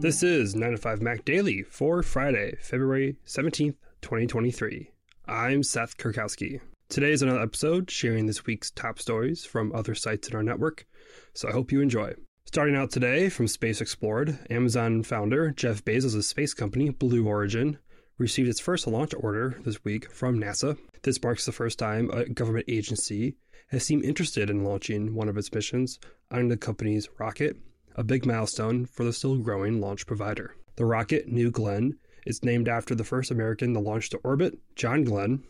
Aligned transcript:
This 0.00 0.22
is 0.22 0.56
9 0.56 0.70
to 0.70 0.78
5 0.78 1.02
Mac 1.02 1.26
Daily 1.26 1.62
for 1.62 2.02
Friday, 2.02 2.56
February 2.62 3.16
17th, 3.26 3.74
2023. 4.00 4.90
I'm 5.28 5.62
Seth 5.62 5.98
Kurkowski. 5.98 6.58
Today 6.88 7.12
is 7.12 7.20
another 7.20 7.42
episode 7.42 7.90
sharing 7.90 8.24
this 8.24 8.46
week's 8.46 8.70
top 8.70 8.98
stories 8.98 9.44
from 9.44 9.74
other 9.74 9.94
sites 9.94 10.26
in 10.26 10.34
our 10.34 10.42
network, 10.42 10.86
so 11.34 11.50
I 11.50 11.52
hope 11.52 11.70
you 11.70 11.82
enjoy. 11.82 12.14
Starting 12.46 12.76
out 12.76 12.90
today 12.90 13.28
from 13.28 13.46
Space 13.46 13.82
Explored, 13.82 14.38
Amazon 14.48 15.02
founder 15.02 15.50
Jeff 15.50 15.84
Bezos' 15.84 16.24
space 16.24 16.54
company, 16.54 16.88
Blue 16.88 17.26
Origin, 17.26 17.76
received 18.16 18.48
its 18.48 18.58
first 18.58 18.86
launch 18.86 19.12
order 19.18 19.60
this 19.66 19.84
week 19.84 20.10
from 20.10 20.40
NASA. 20.40 20.78
This 21.02 21.22
marks 21.22 21.44
the 21.44 21.52
first 21.52 21.78
time 21.78 22.10
a 22.10 22.24
government 22.24 22.64
agency 22.68 23.36
has 23.68 23.84
seemed 23.84 24.06
interested 24.06 24.48
in 24.48 24.64
launching 24.64 25.14
one 25.14 25.28
of 25.28 25.36
its 25.36 25.52
missions 25.52 26.00
on 26.30 26.48
the 26.48 26.56
company's 26.56 27.06
rocket 27.18 27.58
a 28.00 28.02
big 28.02 28.24
milestone 28.24 28.86
for 28.86 29.04
the 29.04 29.12
still 29.12 29.36
growing 29.36 29.78
launch 29.78 30.06
provider. 30.06 30.56
The 30.76 30.86
rocket, 30.86 31.28
New 31.28 31.50
Glenn, 31.50 31.98
is 32.24 32.42
named 32.42 32.66
after 32.66 32.94
the 32.94 33.04
first 33.04 33.30
American 33.30 33.74
to 33.74 33.80
launch 33.80 34.08
to 34.08 34.16
orbit, 34.24 34.58
John 34.74 35.04
Glenn, 35.04 35.44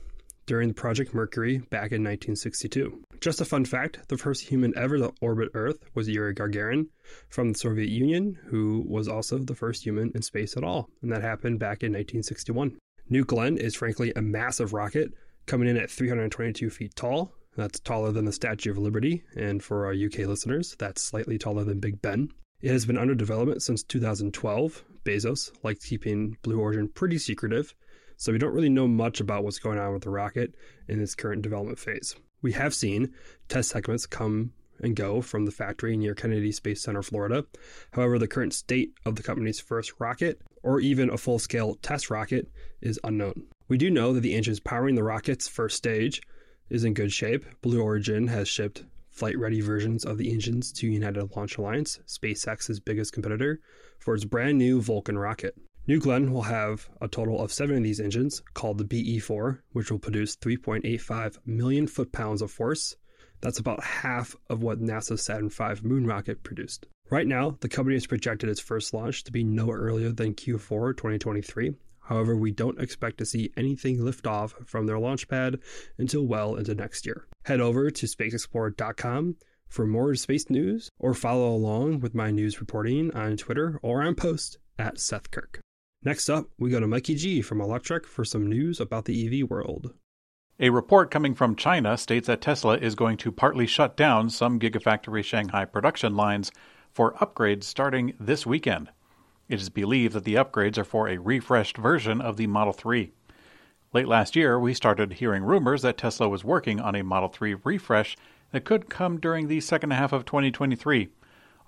during 0.46 0.74
Project 0.74 1.14
Mercury 1.14 1.58
back 1.58 1.92
in 1.92 2.02
1962. 2.02 3.04
Just 3.20 3.40
a 3.40 3.44
fun 3.44 3.64
fact 3.64 4.08
the 4.08 4.18
first 4.18 4.48
human 4.48 4.76
ever 4.76 4.98
to 4.98 5.12
orbit 5.20 5.50
Earth 5.54 5.78
was 5.94 6.08
Yuri 6.08 6.34
Gagarin 6.34 6.88
from 7.28 7.52
the 7.52 7.58
Soviet 7.58 7.88
Union, 7.88 8.36
who 8.46 8.84
was 8.88 9.06
also 9.06 9.38
the 9.38 9.54
first 9.54 9.84
human 9.84 10.10
in 10.16 10.22
space 10.22 10.56
at 10.56 10.64
all, 10.64 10.90
and 11.02 11.12
that 11.12 11.22
happened 11.22 11.60
back 11.60 11.84
in 11.84 11.92
1961. 11.92 12.76
New 13.08 13.24
Glenn 13.24 13.58
is 13.58 13.76
frankly 13.76 14.12
a 14.16 14.22
massive 14.22 14.72
rocket, 14.72 15.12
coming 15.46 15.68
in 15.68 15.76
at 15.76 15.88
322 15.88 16.68
feet 16.68 16.96
tall, 16.96 17.32
that's 17.56 17.80
taller 17.80 18.12
than 18.12 18.24
the 18.24 18.32
Statue 18.32 18.70
of 18.70 18.78
Liberty, 18.78 19.22
and 19.36 19.62
for 19.62 19.86
our 19.86 19.92
UK 19.92 20.26
listeners, 20.26 20.76
that's 20.78 21.02
slightly 21.02 21.38
taller 21.38 21.64
than 21.64 21.80
Big 21.80 22.00
Ben. 22.00 22.30
It 22.60 22.70
has 22.70 22.86
been 22.86 22.98
under 22.98 23.14
development 23.14 23.62
since 23.62 23.82
2012. 23.82 24.84
Bezos 25.04 25.50
likes 25.62 25.86
keeping 25.86 26.36
Blue 26.42 26.60
Origin 26.60 26.88
pretty 26.88 27.18
secretive, 27.18 27.74
so 28.16 28.32
we 28.32 28.38
don't 28.38 28.54
really 28.54 28.68
know 28.68 28.86
much 28.86 29.20
about 29.20 29.44
what's 29.44 29.58
going 29.58 29.78
on 29.78 29.92
with 29.92 30.02
the 30.02 30.10
rocket 30.10 30.54
in 30.88 31.00
its 31.00 31.14
current 31.14 31.42
development 31.42 31.78
phase. 31.78 32.14
We 32.42 32.52
have 32.52 32.74
seen 32.74 33.14
test 33.48 33.70
segments 33.70 34.06
come 34.06 34.52
and 34.82 34.96
go 34.96 35.20
from 35.20 35.44
the 35.44 35.50
factory 35.50 35.96
near 35.96 36.14
Kennedy 36.14 36.52
Space 36.52 36.82
Center, 36.82 37.02
Florida. 37.02 37.44
However, 37.92 38.18
the 38.18 38.28
current 38.28 38.54
state 38.54 38.92
of 39.04 39.16
the 39.16 39.22
company's 39.22 39.60
first 39.60 39.92
rocket, 39.98 40.40
or 40.62 40.80
even 40.80 41.10
a 41.10 41.18
full 41.18 41.38
scale 41.38 41.76
test 41.82 42.10
rocket, 42.10 42.50
is 42.80 43.00
unknown. 43.04 43.44
We 43.68 43.78
do 43.78 43.90
know 43.90 44.12
that 44.12 44.20
the 44.20 44.34
engines 44.34 44.60
powering 44.60 44.94
the 44.94 45.02
rocket's 45.02 45.48
first 45.48 45.76
stage 45.76 46.22
is 46.70 46.84
in 46.84 46.94
good 46.94 47.12
shape. 47.12 47.44
Blue 47.60 47.82
Origin 47.82 48.28
has 48.28 48.48
shipped 48.48 48.84
flight 49.10 49.38
ready 49.38 49.60
versions 49.60 50.04
of 50.04 50.16
the 50.16 50.32
engines 50.32 50.72
to 50.72 50.86
United 50.86 51.36
Launch 51.36 51.58
Alliance, 51.58 51.98
SpaceX's 52.06 52.80
biggest 52.80 53.12
competitor, 53.12 53.60
for 53.98 54.14
its 54.14 54.24
brand 54.24 54.56
new 54.56 54.80
Vulcan 54.80 55.18
rocket. 55.18 55.54
New 55.86 55.98
Glenn 55.98 56.32
will 56.32 56.42
have 56.42 56.88
a 57.00 57.08
total 57.08 57.42
of 57.42 57.52
seven 57.52 57.76
of 57.76 57.82
these 57.82 58.00
engines, 58.00 58.42
called 58.54 58.78
the 58.78 58.84
BE 58.84 59.18
4, 59.18 59.62
which 59.72 59.90
will 59.90 59.98
produce 59.98 60.36
3.85 60.36 61.38
million 61.44 61.86
foot 61.86 62.12
pounds 62.12 62.42
of 62.42 62.50
force. 62.50 62.96
That's 63.40 63.58
about 63.58 63.82
half 63.82 64.36
of 64.48 64.62
what 64.62 64.80
NASA's 64.80 65.22
Saturn 65.22 65.48
V 65.48 65.82
moon 65.82 66.06
rocket 66.06 66.42
produced. 66.42 66.86
Right 67.10 67.26
now, 67.26 67.56
the 67.60 67.68
company 67.68 67.96
has 67.96 68.06
projected 68.06 68.48
its 68.48 68.60
first 68.60 68.94
launch 68.94 69.24
to 69.24 69.32
be 69.32 69.42
no 69.42 69.70
earlier 69.70 70.12
than 70.12 70.34
Q4 70.34 70.96
2023, 70.96 71.74
However, 72.10 72.34
we 72.34 72.50
don't 72.50 72.80
expect 72.80 73.18
to 73.18 73.24
see 73.24 73.52
anything 73.56 74.04
lift 74.04 74.26
off 74.26 74.52
from 74.66 74.86
their 74.86 74.98
launch 74.98 75.28
pad 75.28 75.60
until 75.96 76.26
well 76.26 76.56
into 76.56 76.74
next 76.74 77.06
year. 77.06 77.28
Head 77.44 77.60
over 77.60 77.88
to 77.88 78.06
spaceexplored.com 78.06 79.36
for 79.68 79.86
more 79.86 80.16
space 80.16 80.50
news 80.50 80.90
or 80.98 81.14
follow 81.14 81.54
along 81.54 82.00
with 82.00 82.12
my 82.12 82.32
news 82.32 82.58
reporting 82.58 83.12
on 83.12 83.36
Twitter 83.36 83.78
or 83.80 84.02
on 84.02 84.16
post 84.16 84.58
at 84.76 84.98
Seth 84.98 85.30
Kirk. 85.30 85.60
Next 86.02 86.28
up, 86.28 86.46
we 86.58 86.70
go 86.70 86.80
to 86.80 86.88
Mikey 86.88 87.14
G 87.14 87.42
from 87.42 87.58
Electrek 87.58 88.04
for 88.04 88.24
some 88.24 88.48
news 88.48 88.80
about 88.80 89.04
the 89.04 89.42
EV 89.42 89.48
world. 89.48 89.94
A 90.58 90.70
report 90.70 91.12
coming 91.12 91.36
from 91.36 91.54
China 91.54 91.96
states 91.96 92.26
that 92.26 92.40
Tesla 92.40 92.76
is 92.76 92.96
going 92.96 93.18
to 93.18 93.30
partly 93.30 93.68
shut 93.68 93.96
down 93.96 94.30
some 94.30 94.58
Gigafactory 94.58 95.22
Shanghai 95.22 95.64
production 95.64 96.16
lines 96.16 96.50
for 96.90 97.14
upgrades 97.14 97.64
starting 97.64 98.14
this 98.18 98.44
weekend. 98.44 98.88
It 99.50 99.60
is 99.60 99.68
believed 99.68 100.14
that 100.14 100.22
the 100.22 100.36
upgrades 100.36 100.78
are 100.78 100.84
for 100.84 101.08
a 101.08 101.18
refreshed 101.18 101.76
version 101.76 102.20
of 102.20 102.36
the 102.36 102.46
Model 102.46 102.72
3. 102.72 103.10
Late 103.92 104.06
last 104.06 104.36
year, 104.36 104.60
we 104.60 104.72
started 104.72 105.14
hearing 105.14 105.42
rumors 105.42 105.82
that 105.82 105.98
Tesla 105.98 106.28
was 106.28 106.44
working 106.44 106.78
on 106.78 106.94
a 106.94 107.02
Model 107.02 107.28
3 107.28 107.56
refresh 107.64 108.16
that 108.52 108.64
could 108.64 108.88
come 108.88 109.18
during 109.18 109.48
the 109.48 109.60
second 109.60 109.90
half 109.90 110.12
of 110.12 110.24
2023, 110.24 111.08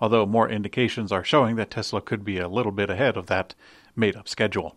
although 0.00 0.24
more 0.24 0.48
indications 0.48 1.10
are 1.10 1.24
showing 1.24 1.56
that 1.56 1.72
Tesla 1.72 2.00
could 2.00 2.24
be 2.24 2.38
a 2.38 2.46
little 2.46 2.70
bit 2.70 2.88
ahead 2.88 3.16
of 3.16 3.26
that 3.26 3.56
made 3.96 4.14
up 4.14 4.28
schedule. 4.28 4.76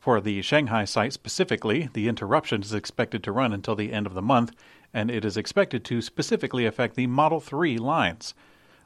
For 0.00 0.18
the 0.18 0.40
Shanghai 0.40 0.86
site 0.86 1.12
specifically, 1.12 1.90
the 1.92 2.08
interruption 2.08 2.62
is 2.62 2.72
expected 2.72 3.22
to 3.24 3.32
run 3.32 3.52
until 3.52 3.76
the 3.76 3.92
end 3.92 4.06
of 4.06 4.14
the 4.14 4.22
month, 4.22 4.56
and 4.94 5.10
it 5.10 5.26
is 5.26 5.36
expected 5.36 5.84
to 5.84 6.00
specifically 6.00 6.64
affect 6.64 6.96
the 6.96 7.08
Model 7.08 7.40
3 7.40 7.76
lines. 7.76 8.32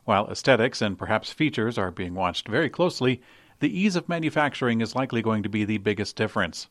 While 0.04 0.28
aesthetics 0.28 0.82
and 0.82 0.98
perhaps 0.98 1.30
features 1.30 1.78
are 1.78 1.92
being 1.92 2.14
watched 2.14 2.48
very 2.48 2.68
closely, 2.68 3.22
the 3.62 3.78
ease 3.78 3.94
of 3.94 4.08
manufacturing 4.08 4.80
is 4.80 4.96
likely 4.96 5.22
going 5.22 5.44
to 5.44 5.48
be 5.48 5.64
the 5.64 5.78
biggest 5.78 6.16
difference. 6.16 6.66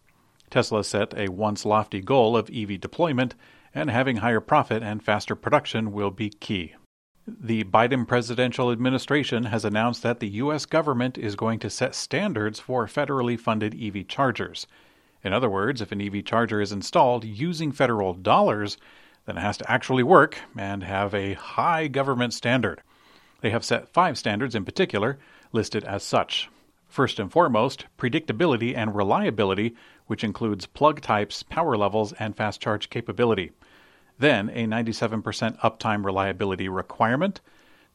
Tesla 0.49 0.83
set 0.83 1.13
a 1.17 1.29
once 1.29 1.65
lofty 1.65 2.01
goal 2.01 2.35
of 2.35 2.49
EV 2.53 2.81
deployment, 2.81 3.33
and 3.73 3.89
having 3.89 4.17
higher 4.17 4.41
profit 4.41 4.83
and 4.83 5.01
faster 5.01 5.33
production 5.33 5.93
will 5.93 6.11
be 6.11 6.29
key. 6.29 6.73
The 7.25 7.63
Biden 7.63 8.05
presidential 8.05 8.73
administration 8.73 9.45
has 9.45 9.63
announced 9.63 10.03
that 10.03 10.19
the 10.19 10.27
U.S. 10.43 10.65
government 10.65 11.17
is 11.17 11.37
going 11.37 11.59
to 11.59 11.69
set 11.69 11.95
standards 11.95 12.59
for 12.59 12.87
federally 12.87 13.39
funded 13.39 13.73
EV 13.81 14.05
chargers. 14.09 14.67
In 15.23 15.31
other 15.31 15.49
words, 15.49 15.79
if 15.79 15.93
an 15.93 16.01
EV 16.01 16.25
charger 16.25 16.59
is 16.59 16.73
installed 16.73 17.23
using 17.23 17.71
federal 17.71 18.13
dollars, 18.13 18.75
then 19.25 19.37
it 19.37 19.41
has 19.41 19.55
to 19.59 19.71
actually 19.71 20.03
work 20.03 20.39
and 20.57 20.83
have 20.83 21.15
a 21.15 21.35
high 21.35 21.87
government 21.87 22.33
standard. 22.33 22.81
They 23.39 23.51
have 23.51 23.63
set 23.63 23.87
five 23.87 24.17
standards 24.17 24.55
in 24.55 24.65
particular, 24.65 25.19
listed 25.53 25.85
as 25.85 26.03
such. 26.03 26.49
First 26.91 27.19
and 27.19 27.31
foremost, 27.31 27.85
predictability 27.97 28.75
and 28.75 28.93
reliability, 28.93 29.75
which 30.07 30.25
includes 30.25 30.65
plug 30.65 30.99
types, 30.99 31.41
power 31.41 31.77
levels, 31.77 32.11
and 32.19 32.35
fast 32.35 32.59
charge 32.59 32.89
capability. 32.89 33.53
Then, 34.19 34.49
a 34.49 34.67
97% 34.67 35.57
uptime 35.61 36.03
reliability 36.03 36.67
requirement. 36.67 37.39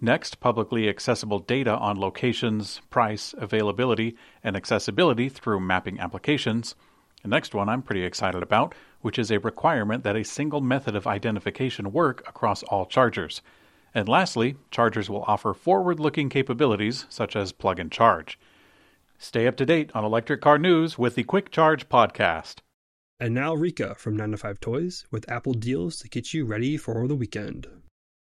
Next, 0.01 0.41
publicly 0.41 0.89
accessible 0.89 1.41
data 1.41 1.77
on 1.77 2.01
locations, 2.01 2.81
price, 2.89 3.35
availability, 3.37 4.17
and 4.43 4.57
accessibility 4.57 5.29
through 5.29 5.61
mapping 5.61 6.01
applications. 6.01 6.75
The 7.21 7.29
next 7.29 7.55
one 7.55 7.69
I'm 7.69 7.83
pretty 7.83 8.03
excited 8.03 8.43
about, 8.43 8.75
which 9.03 9.19
is 9.19 9.31
a 9.31 9.41
requirement 9.41 10.05
that 10.05 10.17
a 10.17 10.25
single 10.25 10.63
method 10.63 10.97
of 10.97 11.07
identification 11.07 11.93
work 11.93 12.27
across 12.27 12.63
all 12.63 12.87
chargers. 12.87 13.43
And 13.95 14.09
lastly, 14.09 14.57
chargers 14.71 15.11
will 15.11 15.25
offer 15.25 15.53
forward 15.53 16.01
looking 16.01 16.31
capabilities 16.31 17.05
such 17.11 17.37
as 17.37 17.53
plug 17.53 17.79
and 17.79 17.93
charge. 17.93 18.39
Stay 19.19 19.47
up 19.47 19.57
to 19.57 19.67
date 19.67 19.91
on 19.95 20.05
electric 20.05 20.41
car 20.41 20.59
news 20.59 20.99
with 20.99 21.15
the 21.15 21.25
Quick 21.25 21.51
Charge 21.51 21.89
podcast. 21.89 22.57
And 23.19 23.35
now 23.35 23.55
Rikka 23.55 23.97
from 23.97 24.17
9 24.17 24.33
to 24.33 24.37
5 24.37 24.61
Toys 24.61 25.07
with 25.11 25.31
Apple 25.31 25.55
deals 25.55 25.97
to 25.99 26.09
get 26.09 26.35
you 26.35 26.45
ready 26.45 26.77
for 26.77 27.09
the 27.09 27.15
weekend. 27.15 27.67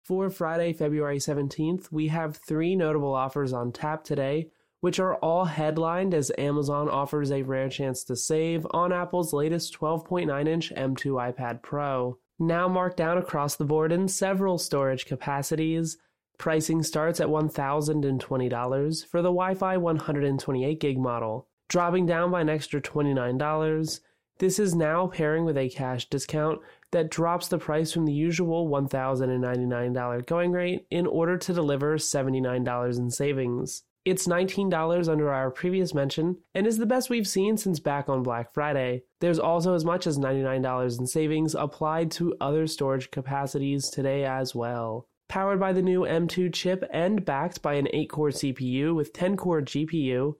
For 0.04 0.30
Friday, 0.30 0.72
February 0.72 1.18
17th, 1.18 1.90
we 1.90 2.06
have 2.08 2.36
three 2.36 2.76
notable 2.76 3.12
offers 3.12 3.52
on 3.52 3.72
tap 3.72 4.04
today, 4.04 4.50
which 4.80 5.00
are 5.00 5.16
all 5.16 5.46
headlined 5.46 6.14
as 6.14 6.30
Amazon 6.38 6.88
offers 6.88 7.32
a 7.32 7.42
rare 7.42 7.68
chance 7.68 8.04
to 8.04 8.14
save 8.14 8.64
on 8.70 8.92
Apple's 8.92 9.32
latest 9.32 9.76
12.9 9.76 10.46
inch 10.46 10.72
M2 10.76 11.34
iPad 11.34 11.62
Pro. 11.62 12.18
Now 12.38 12.68
marked 12.68 12.98
down 12.98 13.18
across 13.18 13.56
the 13.56 13.64
board 13.64 13.90
in 13.90 14.06
several 14.06 14.58
storage 14.58 15.06
capacities, 15.06 15.96
Pricing 16.38 16.82
starts 16.82 17.18
at 17.20 17.28
$1,020 17.28 19.06
for 19.06 19.22
the 19.22 19.28
Wi 19.28 19.54
Fi 19.54 19.76
128 19.76 20.80
gig 20.80 20.98
model, 20.98 21.48
dropping 21.68 22.06
down 22.06 22.30
by 22.30 22.42
an 22.42 22.48
extra 22.48 22.80
$29. 22.80 24.00
This 24.38 24.58
is 24.58 24.74
now 24.74 25.06
pairing 25.06 25.46
with 25.46 25.56
a 25.56 25.70
cash 25.70 26.10
discount 26.10 26.60
that 26.90 27.10
drops 27.10 27.48
the 27.48 27.58
price 27.58 27.90
from 27.90 28.04
the 28.04 28.12
usual 28.12 28.68
$1,099 28.68 30.26
going 30.26 30.52
rate 30.52 30.86
in 30.90 31.06
order 31.06 31.38
to 31.38 31.54
deliver 31.54 31.96
$79 31.96 32.98
in 32.98 33.10
savings. 33.10 33.84
It's 34.04 34.26
$19 34.26 35.08
under 35.08 35.32
our 35.32 35.50
previous 35.50 35.94
mention 35.94 36.36
and 36.54 36.66
is 36.66 36.76
the 36.78 36.86
best 36.86 37.08
we've 37.08 37.26
seen 37.26 37.56
since 37.56 37.80
back 37.80 38.08
on 38.08 38.22
Black 38.22 38.52
Friday. 38.52 39.04
There's 39.20 39.38
also 39.38 39.74
as 39.74 39.84
much 39.84 40.06
as 40.06 40.18
$99 40.18 40.98
in 40.98 41.06
savings 41.06 41.54
applied 41.54 42.10
to 42.12 42.36
other 42.40 42.66
storage 42.66 43.10
capacities 43.10 43.88
today 43.88 44.24
as 44.24 44.54
well 44.54 45.08
powered 45.28 45.60
by 45.60 45.72
the 45.72 45.82
new 45.82 46.00
M2 46.00 46.52
chip 46.52 46.84
and 46.92 47.24
backed 47.24 47.62
by 47.62 47.74
an 47.74 47.88
8 47.92 48.10
core 48.10 48.30
CPU 48.30 48.94
with 48.94 49.12
10 49.12 49.36
core 49.36 49.62
GPU. 49.62 50.34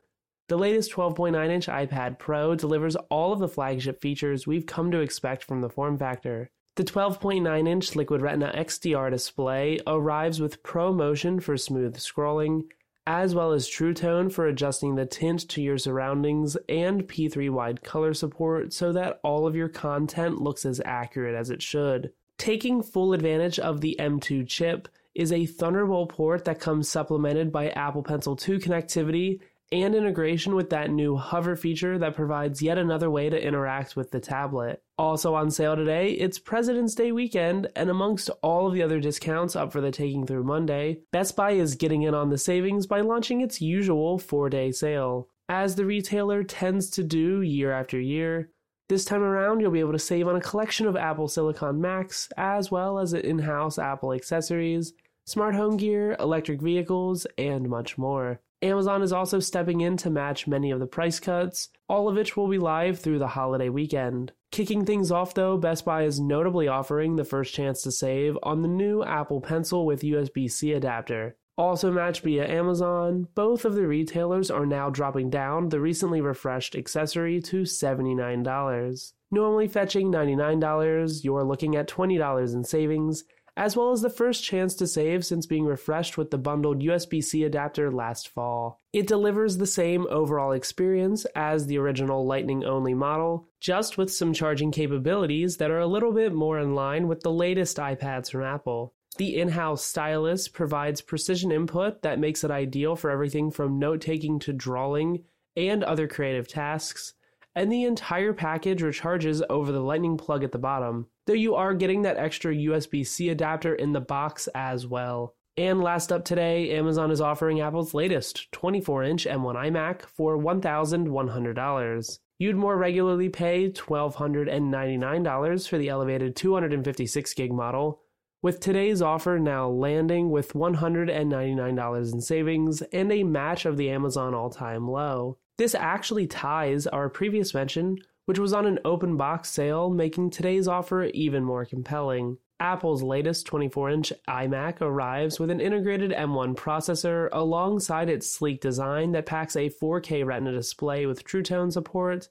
The 0.48 0.56
latest 0.56 0.92
12.9 0.92 1.48
inch 1.50 1.66
iPad 1.66 2.18
Pro 2.18 2.54
delivers 2.54 2.96
all 3.10 3.32
of 3.32 3.40
the 3.40 3.48
flagship 3.48 4.00
features 4.00 4.46
we've 4.46 4.66
come 4.66 4.90
to 4.92 5.00
expect 5.00 5.42
from 5.42 5.60
the 5.60 5.68
form 5.68 5.98
factor. 5.98 6.50
The 6.76 6.84
12.9 6.84 7.66
inch 7.66 7.96
Liquid 7.96 8.20
Retina 8.20 8.52
XDR 8.54 9.10
display 9.10 9.80
arrives 9.86 10.40
with 10.40 10.62
ProMotion 10.62 11.42
for 11.42 11.56
smooth 11.56 11.96
scrolling, 11.96 12.64
as 13.06 13.34
well 13.34 13.52
as 13.52 13.66
True 13.66 13.94
Tone 13.94 14.28
for 14.28 14.46
adjusting 14.46 14.94
the 14.94 15.06
tint 15.06 15.48
to 15.48 15.62
your 15.62 15.78
surroundings, 15.78 16.54
and 16.68 17.08
P3 17.08 17.48
wide 17.50 17.82
color 17.82 18.12
support 18.12 18.72
so 18.72 18.92
that 18.92 19.20
all 19.22 19.46
of 19.46 19.56
your 19.56 19.68
content 19.70 20.42
looks 20.42 20.66
as 20.66 20.82
accurate 20.84 21.34
as 21.34 21.48
it 21.48 21.62
should. 21.62 22.12
Taking 22.38 22.82
full 22.82 23.12
advantage 23.14 23.58
of 23.58 23.80
the 23.80 23.96
M2 23.98 24.46
chip 24.46 24.88
is 25.14 25.32
a 25.32 25.46
Thunderbolt 25.46 26.10
port 26.10 26.44
that 26.44 26.60
comes 26.60 26.88
supplemented 26.88 27.50
by 27.50 27.70
Apple 27.70 28.02
Pencil 28.02 28.36
2 28.36 28.58
connectivity 28.58 29.40
and 29.72 29.94
integration 29.94 30.54
with 30.54 30.70
that 30.70 30.90
new 30.90 31.16
hover 31.16 31.56
feature 31.56 31.98
that 31.98 32.14
provides 32.14 32.62
yet 32.62 32.78
another 32.78 33.10
way 33.10 33.28
to 33.30 33.42
interact 33.42 33.96
with 33.96 34.10
the 34.10 34.20
tablet. 34.20 34.82
Also 34.98 35.34
on 35.34 35.50
sale 35.50 35.74
today, 35.74 36.10
it's 36.10 36.38
President's 36.38 36.94
Day 36.94 37.10
weekend, 37.10 37.68
and 37.74 37.90
amongst 37.90 38.30
all 38.42 38.68
of 38.68 38.74
the 38.74 38.82
other 38.82 39.00
discounts 39.00 39.56
up 39.56 39.72
for 39.72 39.80
the 39.80 39.90
taking 39.90 40.26
through 40.26 40.44
Monday, 40.44 41.00
Best 41.10 41.34
Buy 41.34 41.52
is 41.52 41.74
getting 41.74 42.02
in 42.02 42.14
on 42.14 42.28
the 42.28 42.38
savings 42.38 42.86
by 42.86 43.00
launching 43.00 43.40
its 43.40 43.60
usual 43.60 44.18
four 44.18 44.48
day 44.50 44.70
sale. 44.70 45.28
As 45.48 45.74
the 45.74 45.86
retailer 45.86 46.44
tends 46.44 46.90
to 46.90 47.02
do 47.04 47.40
year 47.40 47.72
after 47.72 48.00
year, 48.00 48.50
this 48.88 49.04
time 49.04 49.22
around, 49.22 49.60
you'll 49.60 49.70
be 49.70 49.80
able 49.80 49.92
to 49.92 49.98
save 49.98 50.28
on 50.28 50.36
a 50.36 50.40
collection 50.40 50.86
of 50.86 50.96
Apple 50.96 51.28
Silicon 51.28 51.80
Macs, 51.80 52.28
as 52.36 52.70
well 52.70 52.98
as 52.98 53.12
in 53.12 53.40
house 53.40 53.78
Apple 53.78 54.12
accessories, 54.12 54.92
smart 55.24 55.54
home 55.54 55.76
gear, 55.76 56.16
electric 56.20 56.62
vehicles, 56.62 57.26
and 57.36 57.68
much 57.68 57.98
more. 57.98 58.40
Amazon 58.62 59.02
is 59.02 59.12
also 59.12 59.38
stepping 59.38 59.80
in 59.80 59.96
to 59.98 60.08
match 60.08 60.46
many 60.46 60.70
of 60.70 60.80
the 60.80 60.86
price 60.86 61.20
cuts, 61.20 61.68
all 61.88 62.08
of 62.08 62.14
which 62.14 62.36
will 62.36 62.48
be 62.48 62.58
live 62.58 62.98
through 62.98 63.18
the 63.18 63.28
holiday 63.28 63.68
weekend. 63.68 64.32
Kicking 64.50 64.84
things 64.84 65.10
off 65.10 65.34
though, 65.34 65.58
Best 65.58 65.84
Buy 65.84 66.04
is 66.04 66.20
notably 66.20 66.66
offering 66.66 67.16
the 67.16 67.24
first 67.24 67.52
chance 67.52 67.82
to 67.82 67.92
save 67.92 68.38
on 68.42 68.62
the 68.62 68.68
new 68.68 69.02
Apple 69.02 69.40
Pencil 69.40 69.84
with 69.84 70.00
USB 70.00 70.50
C 70.50 70.72
adapter. 70.72 71.36
Also 71.58 71.90
matched 71.90 72.22
via 72.22 72.46
Amazon, 72.46 73.28
both 73.34 73.64
of 73.64 73.74
the 73.74 73.86
retailers 73.86 74.50
are 74.50 74.66
now 74.66 74.90
dropping 74.90 75.30
down 75.30 75.70
the 75.70 75.80
recently 75.80 76.20
refreshed 76.20 76.76
accessory 76.76 77.40
to 77.40 77.62
$79. 77.62 79.12
Normally 79.30 79.66
fetching 79.66 80.12
$99, 80.12 81.24
you're 81.24 81.44
looking 81.44 81.74
at 81.74 81.88
$20 81.88 82.54
in 82.54 82.62
savings, 82.62 83.24
as 83.56 83.74
well 83.74 83.90
as 83.90 84.02
the 84.02 84.10
first 84.10 84.44
chance 84.44 84.74
to 84.74 84.86
save 84.86 85.24
since 85.24 85.46
being 85.46 85.64
refreshed 85.64 86.18
with 86.18 86.30
the 86.30 86.36
bundled 86.36 86.82
USB 86.82 87.24
C 87.24 87.42
adapter 87.44 87.90
last 87.90 88.28
fall. 88.28 88.82
It 88.92 89.06
delivers 89.06 89.56
the 89.56 89.66
same 89.66 90.06
overall 90.10 90.52
experience 90.52 91.24
as 91.34 91.66
the 91.66 91.78
original 91.78 92.26
Lightning 92.26 92.64
only 92.64 92.92
model, 92.92 93.48
just 93.60 93.96
with 93.96 94.12
some 94.12 94.34
charging 94.34 94.72
capabilities 94.72 95.56
that 95.56 95.70
are 95.70 95.80
a 95.80 95.86
little 95.86 96.12
bit 96.12 96.34
more 96.34 96.58
in 96.58 96.74
line 96.74 97.08
with 97.08 97.22
the 97.22 97.32
latest 97.32 97.78
iPads 97.78 98.30
from 98.30 98.42
Apple. 98.42 98.92
The 99.18 99.40
in 99.40 99.48
house 99.48 99.82
stylus 99.82 100.46
provides 100.46 101.00
precision 101.00 101.50
input 101.50 102.02
that 102.02 102.18
makes 102.18 102.44
it 102.44 102.50
ideal 102.50 102.96
for 102.96 103.10
everything 103.10 103.50
from 103.50 103.78
note 103.78 104.02
taking 104.02 104.38
to 104.40 104.52
drawing 104.52 105.24
and 105.56 105.82
other 105.82 106.06
creative 106.06 106.46
tasks, 106.46 107.14
and 107.54 107.72
the 107.72 107.84
entire 107.84 108.34
package 108.34 108.82
recharges 108.82 109.42
over 109.48 109.72
the 109.72 109.80
lightning 109.80 110.18
plug 110.18 110.44
at 110.44 110.52
the 110.52 110.58
bottom, 110.58 111.06
though 111.26 111.32
you 111.32 111.54
are 111.54 111.72
getting 111.72 112.02
that 112.02 112.18
extra 112.18 112.54
USB 112.54 113.06
C 113.06 113.30
adapter 113.30 113.74
in 113.74 113.92
the 113.92 114.00
box 114.00 114.48
as 114.54 114.86
well. 114.86 115.34
And 115.56 115.80
last 115.80 116.12
up 116.12 116.26
today, 116.26 116.76
Amazon 116.76 117.10
is 117.10 117.22
offering 117.22 117.62
Apple's 117.62 117.94
latest 117.94 118.52
24 118.52 119.04
inch 119.04 119.24
M1 119.24 119.54
iMac 119.54 120.02
for 120.02 120.36
$1,100. 120.36 122.18
You'd 122.38 122.56
more 122.56 122.76
regularly 122.76 123.30
pay 123.30 123.70
$1,299 123.70 125.68
for 125.68 125.78
the 125.78 125.88
elevated 125.88 126.36
256 126.36 127.32
gig 127.32 127.50
model, 127.50 128.02
with 128.46 128.60
today's 128.60 129.02
offer 129.02 129.40
now 129.40 129.68
landing 129.68 130.30
with 130.30 130.52
$199 130.52 132.12
in 132.12 132.20
savings 132.20 132.80
and 132.80 133.10
a 133.10 133.24
match 133.24 133.66
of 133.66 133.76
the 133.76 133.90
Amazon 133.90 134.36
all 134.36 134.50
time 134.50 134.88
low. 134.88 135.36
This 135.58 135.74
actually 135.74 136.28
ties 136.28 136.86
our 136.86 137.08
previous 137.08 137.54
mention, 137.54 137.98
which 138.26 138.38
was 138.38 138.52
on 138.52 138.64
an 138.64 138.78
open 138.84 139.16
box 139.16 139.50
sale, 139.50 139.90
making 139.90 140.30
today's 140.30 140.68
offer 140.68 141.06
even 141.06 141.42
more 141.42 141.64
compelling. 141.64 142.38
Apple's 142.60 143.02
latest 143.02 143.46
24 143.46 143.90
inch 143.90 144.12
iMac 144.28 144.80
arrives 144.80 145.40
with 145.40 145.50
an 145.50 145.60
integrated 145.60 146.12
M1 146.12 146.54
processor 146.54 147.28
alongside 147.32 148.08
its 148.08 148.30
sleek 148.30 148.60
design 148.60 149.10
that 149.10 149.26
packs 149.26 149.56
a 149.56 149.70
4K 149.70 150.24
Retina 150.24 150.52
display 150.52 151.04
with 151.04 151.24
True 151.24 151.42
Tone 151.42 151.72
support, 151.72 152.28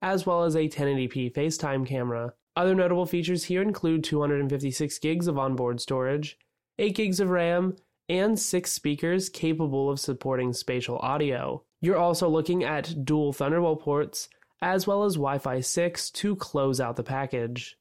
as 0.00 0.24
well 0.24 0.44
as 0.44 0.54
a 0.56 0.60
1080p 0.60 1.34
FaceTime 1.34 1.86
camera. 1.86 2.32
Other 2.58 2.74
notable 2.74 3.06
features 3.06 3.44
here 3.44 3.62
include 3.62 4.02
256 4.02 4.98
gigs 4.98 5.28
of 5.28 5.38
onboard 5.38 5.80
storage, 5.80 6.36
8 6.80 6.92
gigs 6.92 7.20
of 7.20 7.30
RAM, 7.30 7.76
and 8.08 8.36
6 8.36 8.72
speakers 8.72 9.28
capable 9.28 9.88
of 9.88 10.00
supporting 10.00 10.52
spatial 10.52 10.98
audio. 10.98 11.62
You're 11.80 11.98
also 11.98 12.28
looking 12.28 12.64
at 12.64 13.04
dual 13.04 13.32
Thunderbolt 13.32 13.80
ports, 13.80 14.28
as 14.60 14.88
well 14.88 15.04
as 15.04 15.14
Wi 15.14 15.38
Fi 15.38 15.60
6 15.60 16.10
to 16.10 16.34
close 16.34 16.80
out 16.80 16.96
the 16.96 17.04
package. 17.04 17.78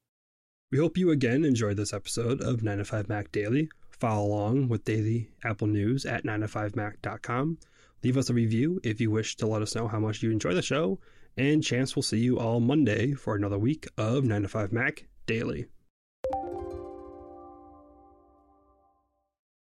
We 0.72 0.78
hope 0.78 0.96
you 0.96 1.10
again 1.10 1.44
enjoyed 1.44 1.78
this 1.78 1.92
episode 1.92 2.40
of 2.42 2.62
9 2.62 2.78
to 2.78 2.86
5 2.86 3.10
Mac 3.10 3.32
Daily. 3.32 3.72
Follow 3.90 4.28
along 4.28 4.68
with 4.68 4.84
daily 4.84 5.32
Apple 5.44 5.66
news 5.66 6.06
at 6.06 6.24
9to5mac.com. 6.24 7.58
Leave 8.04 8.18
us 8.18 8.30
a 8.30 8.34
review 8.36 8.80
if 8.84 9.02
you 9.02 9.10
wish 9.10 9.38
to 9.38 9.48
let 9.48 9.64
us 9.64 9.74
know 9.74 9.88
how 9.88 9.98
much 9.98 10.22
you 10.22 10.30
enjoy 10.30 10.54
the 10.54 10.62
show, 10.62 11.00
and 11.38 11.64
chance 11.64 11.96
we'll 11.96 12.04
see 12.04 12.20
you 12.20 12.40
all 12.40 12.60
Monday 12.60 13.14
for 13.14 13.36
another 13.36 13.60
week 13.60 13.88
of 13.98 14.24
9 14.24 14.42
to 14.42 14.48
5 14.48 14.72
Mac 14.72 15.06
Daily. 15.26 15.68